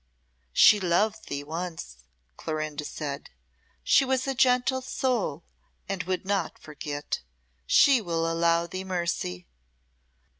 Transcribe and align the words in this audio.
"She 0.51 0.79
loved 0.79 1.27
thee 1.27 1.43
once," 1.43 1.97
Clorinda 2.35 2.85
said. 2.85 3.29
"She 3.83 4.03
was 4.03 4.25
a 4.25 4.33
gentle 4.33 4.81
soul, 4.81 5.43
and 5.87 6.01
would 6.05 6.25
not 6.25 6.57
forget. 6.57 7.21
She 7.67 8.01
will 8.01 8.25
show 8.41 8.65
thee 8.65 8.83
mercy." 8.83 9.45